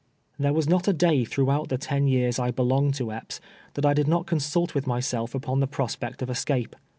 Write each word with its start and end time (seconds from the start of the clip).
TLere 0.41 0.51
was 0.55 0.67
not 0.67 0.87
a 0.87 0.93
day 0.93 1.23
tlirougLout 1.25 1.67
tlie 1.67 1.77
ten 1.79 2.07
years 2.07 2.39
I 2.39 2.49
be 2.49 2.63
longed 2.63 2.95
to 2.95 3.11
Epps 3.11 3.39
tliat 3.75 3.85
I 3.85 3.93
did 3.93 4.07
not 4.07 4.25
consult 4.25 4.73
witli 4.73 4.87
myself 4.87 5.35
upon 5.35 5.59
tlie 5.61 5.69
prospect 5.69 6.23
of 6.23 6.29
escape. 6.31 6.75